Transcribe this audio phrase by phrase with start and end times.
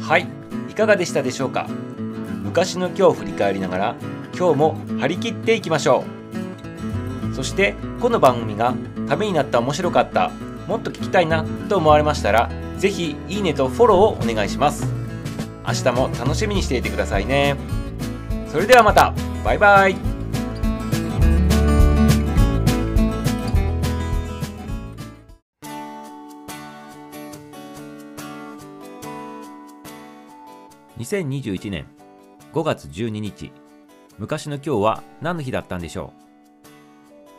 [0.00, 0.26] はい
[0.70, 1.68] いかがでしたでしょうか？
[2.42, 3.96] 昔の今日を振り返りながら
[4.36, 6.04] 今日も張り切っていきましょ
[7.32, 7.34] う。
[7.34, 8.74] そしてこの番組が
[9.08, 10.30] ためになった面白かった
[10.66, 14.86] もっと聞きたいなと思われましたら是非いいねとフォローをお願いします。
[15.66, 17.56] 明日も楽しみにしていてくださいね。
[18.48, 19.14] それではまた。
[19.44, 20.09] バイバイ。
[31.00, 31.86] 2021年
[32.52, 33.52] 5月12日。
[34.18, 36.70] 昔の今日は何の日だったんでしょう？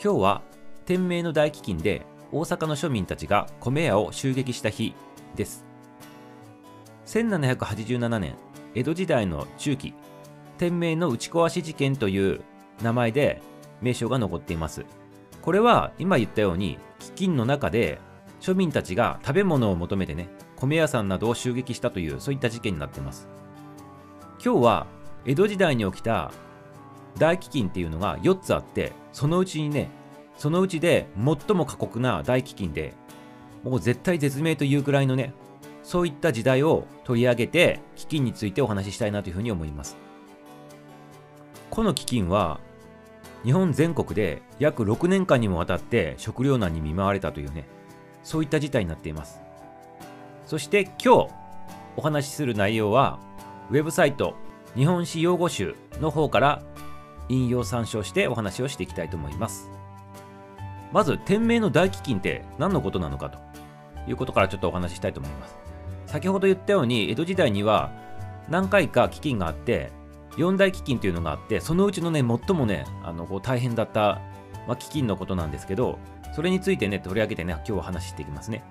[0.03, 0.41] 今日は
[0.87, 4.95] 天明の大飢饉で大阪の庶民たちが米屋を襲撃した日
[5.35, 5.63] です。
[7.05, 8.33] 1787年
[8.73, 9.93] 江戸時代の中期
[10.57, 12.41] 天明の打ち壊し事件という
[12.81, 13.43] 名前で
[13.79, 14.85] 名称が残っています。
[15.43, 16.79] これは今言ったように
[17.15, 17.99] 飢饉の中で
[18.39, 23.27] 庶民たちが食べ物を求めてね米屋さんなどを襲撃したというそういった事件になってます。
[24.43, 24.87] 今日は
[25.23, 26.31] 江戸時代に起きた
[27.15, 29.91] 大飢饉っていうのが4つあってそのうちにね
[30.35, 32.95] そのうちで最も過酷な大飢饉で
[33.63, 35.35] もう絶対絶命というくらいのね
[35.83, 39.95] そういった時代を取り上げて飢饉についてお話ししたいなというふうに思います。
[41.69, 42.59] この飢饉は
[43.43, 47.65] 日本全国で約6年間にもわたって食糧難に見舞われたというね
[48.23, 49.39] そういった事態になっています。
[50.47, 51.29] そして今日
[51.95, 53.19] お話しする内容は
[53.71, 54.35] ウェブサイト
[54.75, 56.61] 日本史用語集の方から
[57.29, 59.69] 引用参照してお話をしていきたいと思います。
[60.91, 63.39] まず、天明の大飢饉って何のことなのかと
[64.09, 65.55] いうことからちょっとお話ししたいと思います。
[66.05, 67.93] 先ほど言ったように、江戸時代には
[68.49, 69.89] 何回か飢饉があって、
[70.35, 74.19] 四大飢饉というのがあって、そのうちのね、最もね、あのこう大変だった、
[74.67, 75.97] まあ、飢饉のことなんですけど、
[76.35, 78.65] それについてね、取り上げてね、今日は話していきますね。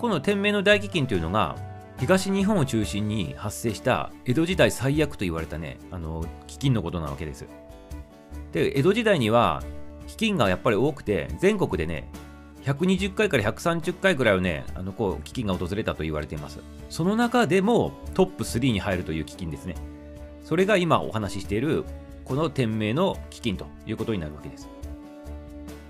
[0.00, 1.54] この天明の大飢饉というのが、
[1.98, 7.46] 東日本を中心に発生した江戸時代最悪と言われたね、あの、飢饉のことなわけです。
[8.52, 9.62] で、江戸時代には、
[10.06, 12.08] 飢饉がやっぱり多くて、全国でね、
[12.64, 16.60] 120回から130回ぐらいをね、あの、こう、飢饉が訪れたと言われています。
[16.88, 19.76] その中でもトップ3に入るという飢饉ですね。
[20.42, 21.84] それが今お話ししている、
[22.24, 24.68] この天明の飢饉ということになるわけです。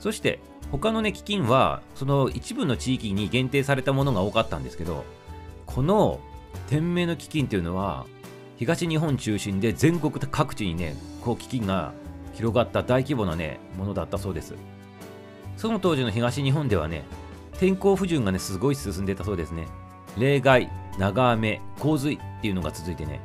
[0.00, 5.04] そして、他のね、飢饉は、その一部の地域に限定されたものが多かったんですけど、
[5.66, 6.20] この
[6.69, 8.06] 天明の飢饉というのは
[8.56, 11.92] 東日本中心で全国各地にねこう飢饉が
[12.34, 14.54] 広がった大規模なねものだったそうです。
[15.56, 17.04] その当時の東日本ではね
[17.58, 19.66] 天候不順がねすごい進んでたそうですね。
[20.19, 23.20] 例外長雨洪水っていうのが続いてね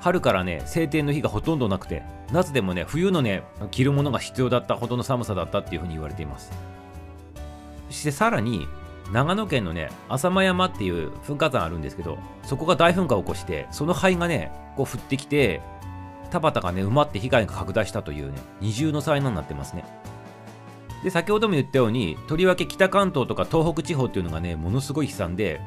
[0.00, 6.50] 春からね晴天の日がほとんどなくて夏でもね冬のね着るものが必要だったほどの寒さだったっていうふうに言われています。
[7.88, 8.66] そしてさらに
[9.10, 15.60] 長野県のね、浅間山っていう噴火山あるんですけど、そこが大噴火を起こして、その灰がね、こう降ってきて、
[16.30, 19.84] 田畑がね、埋まって被害が拡大したというね、二重の災難になってますね。
[21.04, 25.60] で、先ほども言ったように、とりわけ北関東とか東北地方っていうのがね、ものすごい悲惨で、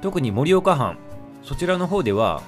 [0.00, 0.98] 特に盛岡藩、
[1.42, 2.42] そちらの方では、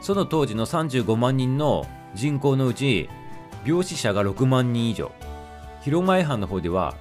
[0.00, 3.08] その当時の35万人の人口のうち、
[3.64, 5.10] 病死者が6万人以上、
[5.82, 6.94] 広前藩の方では、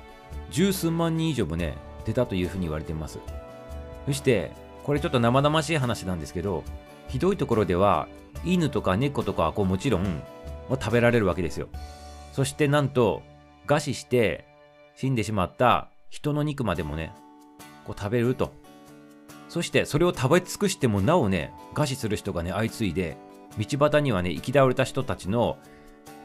[0.49, 1.77] 十数万人以上もね、
[2.09, 3.19] 出たというふうに言われています。
[4.07, 4.51] そして、
[4.83, 6.63] これちょっと生々しい話なんですけど、
[7.07, 8.07] ひどいところでは、
[8.43, 10.23] 犬とか猫とかはこうもちろん
[10.69, 11.67] 食べられるわけですよ。
[12.33, 13.21] そしてなんと、
[13.67, 14.45] 餓死して
[14.95, 17.13] 死んでしまった人の肉までもね、
[17.85, 18.51] こう食べると。
[19.47, 23.17] そしてそれを食べ尽くしてもなおね、餓死する人がね、相次いで、
[23.57, 25.57] 道端にはね、生き倒れた人たちの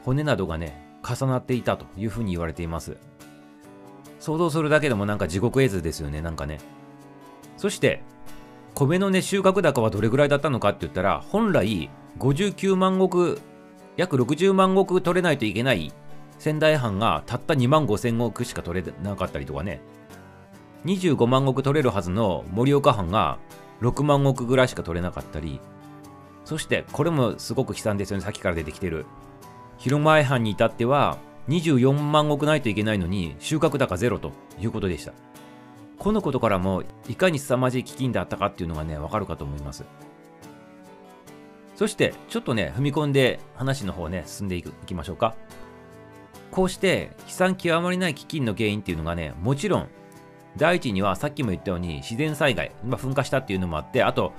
[0.03, 2.97] 骨などがね、重なっていたというふうに言われています。
[4.25, 6.57] 想像するだけでもなんか地獄絵図ですよね、なんかね。
[7.57, 8.01] そして、
[8.73, 13.39] 米のね、収穫高はどれぐらいだったのかって言ったら、本来、59万石、
[13.97, 15.93] 約60万石取れないといけない
[16.39, 19.79] 仙台藩がたった2万5千石しか取れなかったりとかね、
[20.85, 23.37] 25万石取れるはずの盛岡藩が
[23.81, 25.61] 6万石ぐらいしか取れなかったり、
[26.45, 29.05] そしてこれもすごく悲惨ですよね、さっきから出てきてる。
[29.77, 31.19] 広前藩に至っては、
[31.49, 35.13] 24万石ないといけないのに収穫高ゼロということでした。
[35.97, 39.85] このことからもいかに凄まじい飢饉であったかっていうのがね、わかるかと思います。
[41.75, 45.35] そしてちょっとね、踏み込んで話の方ね、進んでいきましょうか。
[46.51, 49.87] こうして悲惨極まりない飢饉の原因っていうのがね、もちろん
[50.57, 54.33] 第一にはさっきも言ったように自然災害、まあ、噴火したっていうのもあって、あと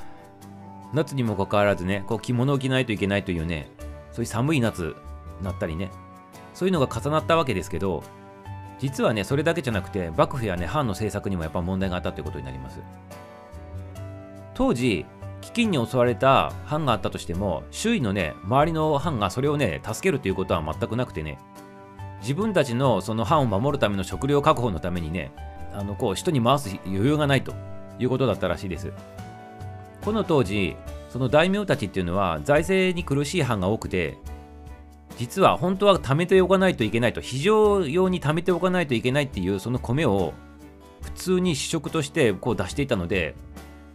[0.93, 3.69] 夏にもかかわらずね、こう着物を着ないといけないというね、
[4.13, 4.97] そういう寒い夏
[5.43, 5.91] なったりね、
[6.57, 8.03] そういうのが重なったわけですけど、
[8.79, 12.81] 実はねそれだけじゃなくて幕府やね藩の政策にもやっぱ問題があったということになります。
[14.55, 15.05] 当時
[15.43, 21.39] 飢饉に襲われた藩があったとしても周囲のね周りの藩がそれをね助けるということは全くなくてね
[22.23, 25.33] 自分たちのその藩を守るための食料確保のためにね
[25.75, 27.53] あのこう人に回す余裕がないと
[27.99, 28.93] いうことだったらしいです。
[30.03, 30.75] この当時
[31.11, 34.17] その大名たちっていうのは財政に苦しい藩が多くて
[35.17, 40.35] 実は本当は貯めておかないといけないと非常用に貯めておかないといけないっていうその米を
[41.03, 43.35] 普通に試食としてこう出していたので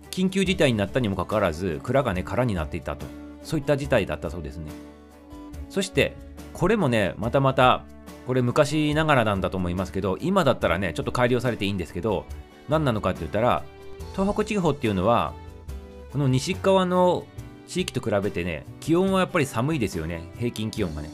[0.09, 3.05] 緊急事態になったにもかかわらず蔵がね空になっていたと。
[3.43, 4.71] そういった事態だったそうですね。
[5.69, 6.15] そして
[6.53, 7.83] これもねまたまた
[8.27, 12.25] これ昔ながらなんだと思いますけど今だったらねちょっと改良されていいんですけど
[12.69, 13.63] 何なのかって言ったら
[14.13, 15.33] 東北地方っていうのは
[16.11, 17.25] この西側の
[17.67, 20.23] 地域と比べてね気温はやっぱり寒いですよね。
[20.37, 21.09] 平均気温がね。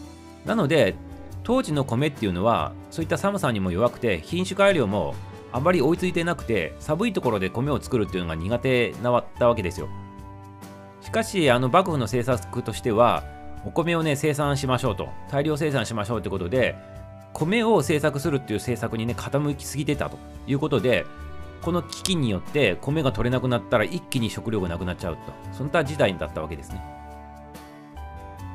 [0.46, 0.96] なので
[1.44, 5.16] 当時の米っていうのはそういった寒さにも弱くて品種改良も
[5.52, 9.88] あまり追いついてなくて寒いところで米を作るっていうのが苦手なったわけですよ。
[11.02, 13.24] しかしあの幕府の政策としては
[13.66, 16.76] お米をね生産しましょうと大量生産しましょうってことで
[17.34, 20.18] 米を製作するっていう政策にね傾きすぎてたと
[20.48, 21.06] いうことで
[21.62, 25.22] この危機によって米が取れなくなったら一気に食料がなくなっちゃうと。
[25.52, 26.82] そんな時代だったわけですね。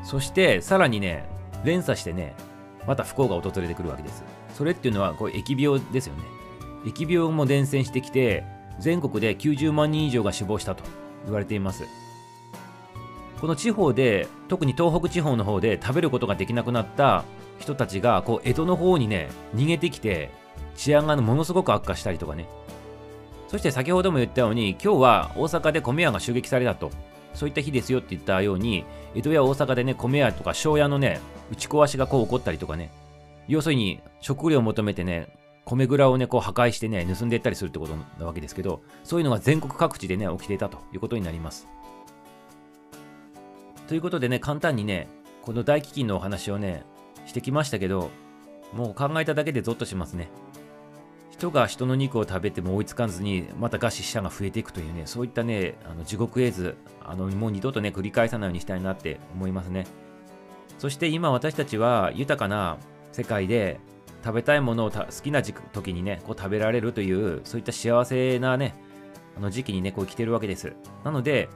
[0.05, 1.29] そしてさらにね
[1.65, 2.35] 連鎖してね
[2.87, 4.25] また不幸が訪れてくるわけです。
[4.55, 6.23] それっていうのはこう疫病ですよね。
[6.85, 8.45] 疫病も伝染してきて
[8.79, 10.83] 全国で90万人以上が死亡したと
[11.25, 11.85] 言われています。
[13.41, 17.25] この地方で特に東北地方の方で食べることができなくなった
[17.59, 20.31] 人たちがこう江戸の方にね逃げてきて
[20.77, 22.49] 治安がものすごく悪化したりとかね。
[23.53, 26.91] そして先ほども言ったように今日は大阪で米屋が襲撃されたと。
[27.35, 28.85] そういった日ですよって言ったように
[29.15, 31.21] 江戸や大阪でね米屋とか庄屋のね
[31.51, 32.91] 打ち壊しがこう起こったりとかね。
[33.49, 41.69] 要するに食料を求めてね米蔵をねこう破壊してね盗んでいったりするってことなわけですけどそういうのが全国各地でね起きていたということになります。
[43.87, 45.09] ということでね簡単にね
[45.43, 46.85] この大飢饉のお話をね
[47.27, 48.09] してきましたけど
[48.73, 50.31] もう考えただけでゾッとしますね。
[51.43, 59.87] 人が人の肉を食べても追いつかずにまた餓死者が増えていくというねそういったねあの地獄絵図あのもう二度とね繰り返さないようにしたいなって思いますね。
[60.79, 62.79] そして今私たちは豊かな
[63.11, 63.81] 世界で
[64.25, 68.77] 食べたいものを好きな時にねこう食べられるというそういった幸せなね
[69.37, 70.75] あの時期にねこう生きてるわけです。
[71.03, 71.49] なので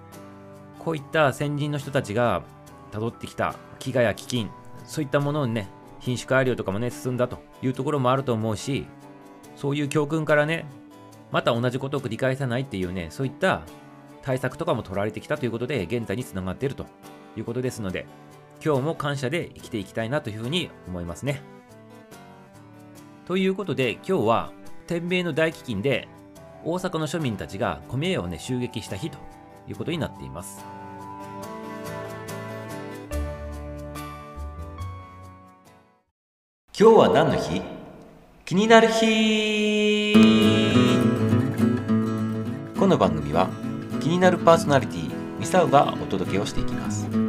[0.80, 2.42] こういった先人の人たちが
[2.90, 4.48] 辿ってきた飢餓や飢饉
[4.84, 5.68] そういったものをね
[6.00, 8.88] 品種改良とかもね進んだというところもあると思うし
[9.56, 10.66] そういう教訓からね
[11.32, 13.62] また同じことを繰り返さないっていうねそういった
[14.22, 16.86] 対策とかも取られてきたということで現在につながっていると
[17.36, 18.06] いうことですので
[18.64, 21.42] 今日も感謝で生きていきたいなというふうに思いますね。
[23.26, 24.52] ということで今日は
[24.86, 26.08] 天明の大飢饉で
[26.64, 29.18] 大阪の庶民たちが米屋をね襲撃した日と
[29.68, 30.64] いうことになっています。
[36.78, 37.75] 今日は何の日？
[38.46, 40.14] 気になる日。
[42.78, 43.50] この番組は
[44.00, 45.10] 気になるパーソナリティ
[45.40, 47.25] ミサウがお届けをしていきます。